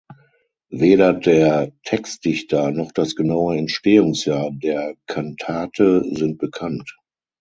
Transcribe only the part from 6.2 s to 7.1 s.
bekannt.